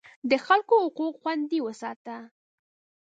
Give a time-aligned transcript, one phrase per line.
[0.29, 2.17] د خلکو حقوق خوندي وساته.